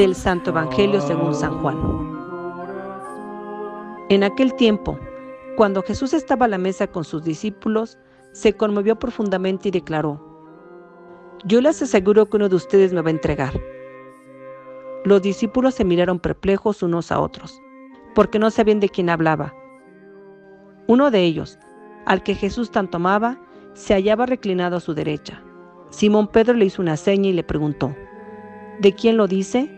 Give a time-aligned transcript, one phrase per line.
[0.00, 1.76] Del Santo Evangelio según San Juan.
[4.08, 4.98] En aquel tiempo,
[5.58, 7.98] cuando Jesús estaba a la mesa con sus discípulos,
[8.32, 10.18] se conmovió profundamente y declaró,
[11.44, 13.52] Yo les aseguro que uno de ustedes me va a entregar.
[15.04, 17.60] Los discípulos se miraron perplejos unos a otros,
[18.14, 19.54] porque no sabían de quién hablaba.
[20.86, 21.58] Uno de ellos,
[22.06, 23.38] al que Jesús tanto amaba,
[23.74, 25.42] se hallaba reclinado a su derecha.
[25.90, 27.94] Simón Pedro le hizo una seña y le preguntó,
[28.78, 29.76] ¿de quién lo dice?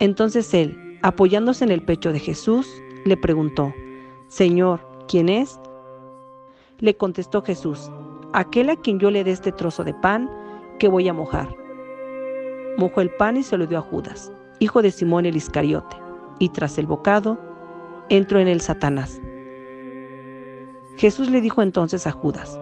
[0.00, 2.66] Entonces él, apoyándose en el pecho de Jesús,
[3.04, 3.74] le preguntó,
[4.28, 5.60] Señor, ¿quién es?
[6.78, 7.90] Le contestó Jesús,
[8.32, 10.30] aquel a quien yo le dé este trozo de pan
[10.78, 11.54] que voy a mojar.
[12.78, 15.96] Mojó el pan y se lo dio a Judas, hijo de Simón el Iscariote,
[16.38, 17.38] y tras el bocado
[18.08, 19.20] entró en él Satanás.
[20.96, 22.58] Jesús le dijo entonces a Judas,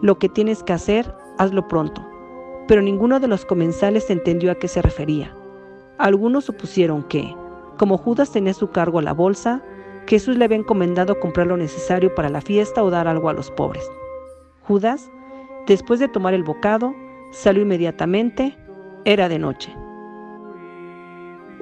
[0.00, 2.04] lo que tienes que hacer, hazlo pronto.
[2.66, 5.36] Pero ninguno de los comensales entendió a qué se refería.
[5.98, 7.34] Algunos supusieron que,
[7.78, 9.62] como Judas tenía su cargo la bolsa,
[10.06, 13.50] Jesús le había encomendado comprar lo necesario para la fiesta o dar algo a los
[13.50, 13.88] pobres.
[14.62, 15.10] Judas,
[15.66, 16.94] después de tomar el bocado,
[17.30, 18.56] salió inmediatamente,
[19.04, 19.74] era de noche.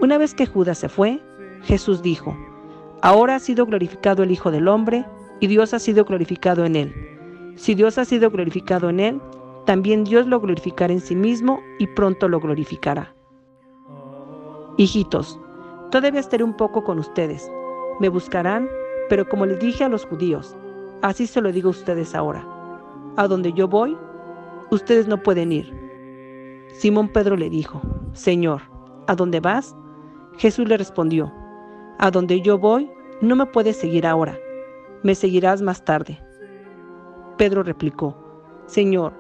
[0.01, 1.21] Una vez que Judas se fue,
[1.63, 2.37] Jesús dijo,
[3.03, 5.05] Ahora ha sido glorificado el Hijo del Hombre,
[5.41, 6.95] y Dios ha sido glorificado en él.
[7.57, 9.21] Si Dios ha sido glorificado en él,
[9.67, 13.15] también Dios lo glorificará en sí mismo y pronto lo glorificará.
[14.79, 15.39] Hijitos,
[15.91, 17.51] todavía estaré un poco con ustedes.
[18.01, 18.69] Me buscarán,
[19.09, 20.57] pero como les dije a los judíos,
[21.03, 22.47] así se lo digo a ustedes ahora.
[23.17, 23.97] A donde yo voy,
[24.71, 25.71] ustedes no pueden ir.
[26.69, 27.83] Simón Pedro le dijo,
[28.15, 28.63] Señor,
[29.07, 29.77] ¿a dónde vas?
[30.39, 31.31] Jesús le respondió,
[31.99, 34.39] A donde yo voy, no me puedes seguir ahora,
[35.03, 36.19] me seguirás más tarde.
[37.37, 38.17] Pedro replicó,
[38.67, 39.13] Señor,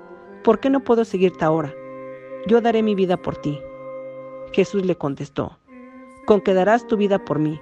[0.43, 1.73] ¿por qué no puedo seguirte ahora?
[2.47, 3.61] Yo daré mi vida por ti.
[4.53, 5.59] Jesús le contestó,
[6.27, 7.61] con que darás tu vida por mí.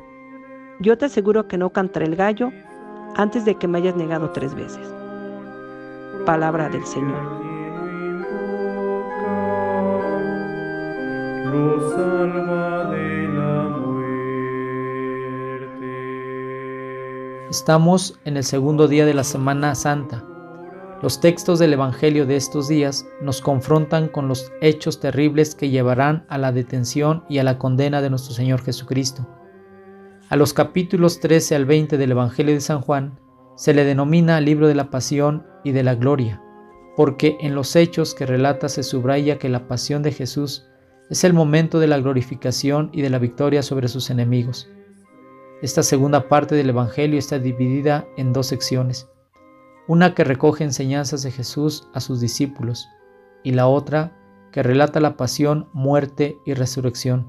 [0.81, 2.51] Yo te aseguro que no cantaré el gallo
[3.17, 4.93] antes de que me hayas negado tres veces.
[6.27, 7.51] Palabra del Señor.
[17.51, 20.25] Estamos en el segundo día de la Semana Santa
[21.03, 26.27] los textos del Evangelio de estos días nos confrontan con los hechos terribles que llevarán
[26.29, 29.27] a la detención y a la condena de nuestro Señor Jesucristo.
[30.29, 33.19] A los capítulos 13 al 20 del Evangelio de San Juan
[33.57, 36.43] se le denomina libro de la pasión y de la gloria,
[36.97, 40.67] porque en los hechos que relata se subraya que la pasión de Jesús
[41.09, 44.69] es el momento de la glorificación y de la victoria sobre sus enemigos.
[45.63, 49.09] Esta segunda parte del Evangelio está dividida en dos secciones
[49.87, 52.89] una que recoge enseñanzas de Jesús a sus discípulos
[53.43, 54.17] y la otra
[54.53, 57.29] que relata la pasión, muerte y resurrección.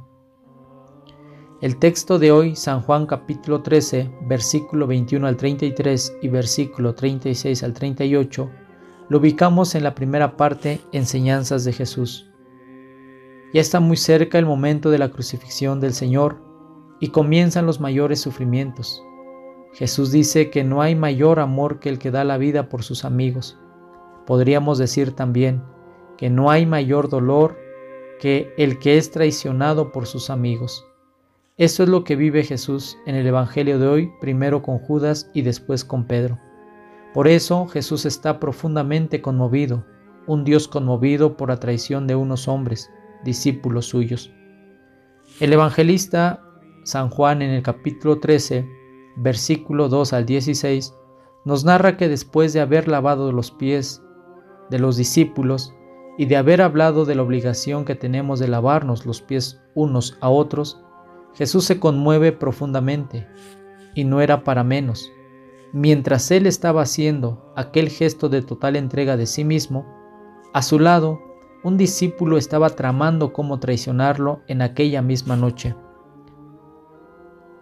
[1.62, 7.64] El texto de hoy, San Juan capítulo 13, versículo 21 al 33 y versículo 36
[7.64, 8.50] al 38,
[9.10, 12.32] lo ubicamos en la primera parte, enseñanzas de Jesús.
[13.54, 16.42] Ya está muy cerca el momento de la crucifixión del Señor
[17.00, 19.04] y comienzan los mayores sufrimientos.
[19.74, 23.06] Jesús dice que no hay mayor amor que el que da la vida por sus
[23.06, 23.58] amigos.
[24.26, 25.64] Podríamos decir también
[26.18, 27.58] que no hay mayor dolor
[28.20, 30.86] que el que es traicionado por sus amigos.
[31.58, 35.42] Eso es lo que vive Jesús en el Evangelio de hoy, primero con Judas y
[35.42, 36.40] después con Pedro.
[37.14, 39.86] Por eso Jesús está profundamente conmovido,
[40.28, 42.90] un Dios conmovido por la traición de unos hombres,
[43.24, 44.32] discípulos suyos.
[45.40, 46.42] El evangelista
[46.84, 48.68] San Juan en el capítulo 13
[49.16, 50.96] versículo 2 al 16,
[51.46, 54.02] nos narra que después de haber lavado los pies
[54.70, 55.74] de los discípulos
[56.18, 60.30] y de haber hablado de la obligación que tenemos de lavarnos los pies unos a
[60.30, 60.84] otros,
[61.34, 63.28] Jesús se conmueve profundamente,
[63.96, 65.12] y no era para menos.
[65.74, 69.86] Mientras él estaba haciendo aquel gesto de total entrega de sí mismo,
[70.54, 71.22] a su lado,
[71.64, 75.76] un discípulo estaba tramando cómo traicionarlo en aquella misma noche.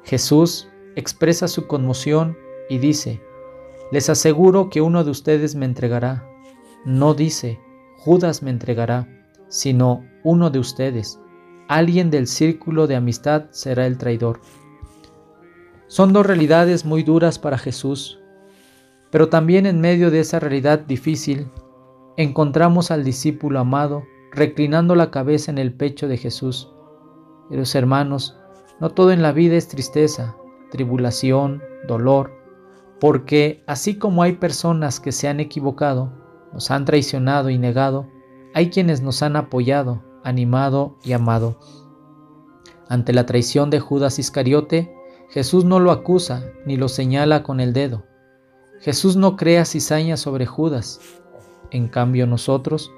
[0.03, 0.68] Jesús
[0.99, 2.37] expresa su conmoción
[2.69, 3.21] y dice,
[3.91, 6.29] les aseguro que uno de ustedes me entregará.
[6.85, 7.59] No dice,
[7.97, 9.07] Judas me entregará,
[9.47, 11.19] sino uno de ustedes.
[11.67, 14.41] Alguien del círculo de amistad será el traidor.
[15.87, 18.19] Son dos realidades muy duras para Jesús,
[19.11, 21.47] pero también en medio de esa realidad difícil,
[22.15, 26.71] encontramos al discípulo amado reclinando la cabeza en el pecho de Jesús.
[27.49, 28.37] Los hermanos,
[28.79, 30.35] no todo en la vida es tristeza,
[30.71, 32.31] tribulación, dolor,
[32.99, 36.11] porque así como hay personas que se han equivocado,
[36.53, 38.07] nos han traicionado y negado,
[38.53, 41.59] hay quienes nos han apoyado, animado y amado.
[42.87, 44.93] Ante la traición de Judas Iscariote,
[45.29, 48.03] Jesús no lo acusa ni lo señala con el dedo.
[48.81, 50.99] Jesús no crea cizaña sobre Judas.
[51.71, 52.91] En cambio nosotros,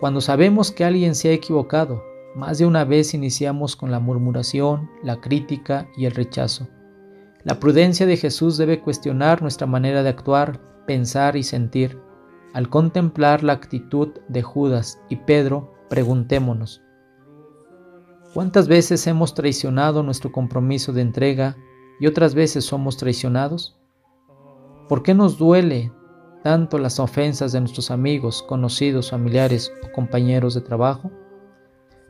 [0.00, 2.02] cuando sabemos que alguien se ha equivocado,
[2.34, 6.68] más de una vez iniciamos con la murmuración, la crítica y el rechazo.
[7.44, 12.00] La prudencia de Jesús debe cuestionar nuestra manera de actuar, pensar y sentir.
[12.52, 16.82] Al contemplar la actitud de Judas y Pedro, preguntémonos,
[18.34, 21.56] ¿cuántas veces hemos traicionado nuestro compromiso de entrega
[22.00, 23.78] y otras veces somos traicionados?
[24.88, 25.92] ¿Por qué nos duele
[26.42, 31.12] tanto las ofensas de nuestros amigos, conocidos, familiares o compañeros de trabajo?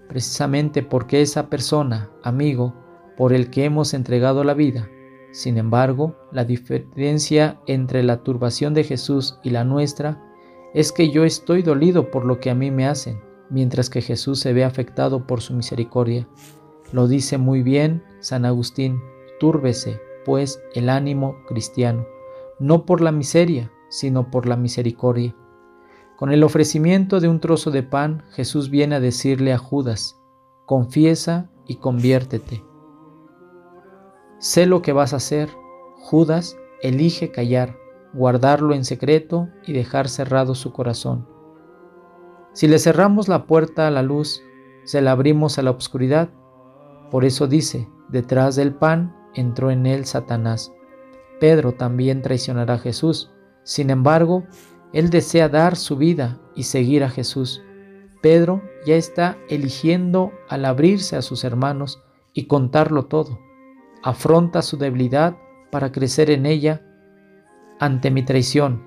[0.08, 2.74] Precisamente porque esa persona, amigo,
[3.16, 4.88] por el que hemos entregado la vida,
[5.38, 10.20] sin embargo, la diferencia entre la turbación de Jesús y la nuestra
[10.74, 14.40] es que yo estoy dolido por lo que a mí me hacen, mientras que Jesús
[14.40, 16.28] se ve afectado por su misericordia.
[16.90, 19.00] Lo dice muy bien San Agustín,
[19.38, 22.04] túrbese, pues, el ánimo cristiano,
[22.58, 25.36] no por la miseria, sino por la misericordia.
[26.16, 30.20] Con el ofrecimiento de un trozo de pan, Jesús viene a decirle a Judas,
[30.66, 32.67] confiesa y conviértete.
[34.38, 35.50] Sé lo que vas a hacer.
[35.96, 37.76] Judas elige callar,
[38.12, 41.26] guardarlo en secreto y dejar cerrado su corazón.
[42.52, 44.42] Si le cerramos la puerta a la luz,
[44.84, 46.30] se la abrimos a la oscuridad.
[47.10, 50.72] Por eso dice, detrás del pan entró en él Satanás.
[51.40, 53.32] Pedro también traicionará a Jesús.
[53.64, 54.44] Sin embargo,
[54.92, 57.60] él desea dar su vida y seguir a Jesús.
[58.22, 62.00] Pedro ya está eligiendo al abrirse a sus hermanos
[62.32, 63.47] y contarlo todo
[64.02, 65.36] afronta su debilidad
[65.70, 66.82] para crecer en ella
[67.78, 68.84] ante mi traición,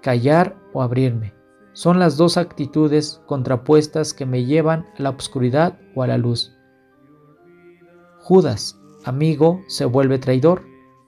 [0.00, 1.34] callar o abrirme.
[1.74, 6.52] Son las dos actitudes contrapuestas que me llevan a la oscuridad o a la luz.
[8.20, 10.64] Judas, amigo, se vuelve traidor.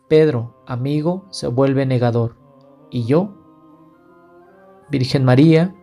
[0.08, 2.36] Pedro, amigo, se vuelve negador.
[2.90, 3.34] ¿Y yo?
[4.90, 5.74] Virgen María,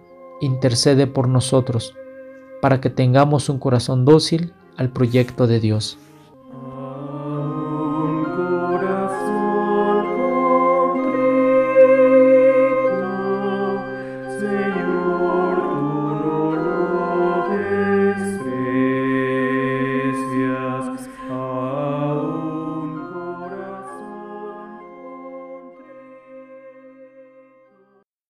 [0.41, 1.95] intercede por nosotros,
[2.61, 5.97] para que tengamos un corazón dócil al proyecto de Dios.